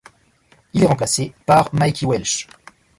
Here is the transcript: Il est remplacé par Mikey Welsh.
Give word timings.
Il 0.73 0.81
est 0.81 0.87
remplacé 0.87 1.35
par 1.45 1.75
Mikey 1.75 2.07
Welsh. 2.07 2.47